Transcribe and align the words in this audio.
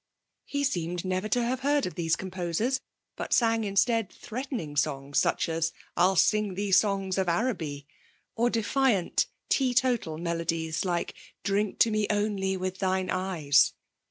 He 0.45 0.63
seemed 0.63 1.05
never 1.05 1.29
to 1.29 1.43
have 1.43 1.59
heard 1.59 1.85
of 1.85 1.93
these 1.93 2.15
composers, 2.15 2.81
but 3.15 3.33
sang 3.33 3.63
instead 3.65 4.11
threatening 4.11 4.75
songs, 4.75 5.19
such 5.19 5.47
as, 5.47 5.73
'I'll 5.95 6.15
sing 6.15 6.55
thee 6.55 6.71
Songs 6.71 7.19
of 7.19 7.29
Araby!' 7.29 7.85
or 8.35 8.49
defiant, 8.49 9.27
teetotal 9.47 10.17
melodies, 10.17 10.83
like 10.85 11.13
'Drink 11.43 11.77
to 11.77 11.91
Me 11.91 12.07
only 12.09 12.57
with 12.57 12.79
thine 12.79 13.11
Eyes!' 13.11 13.73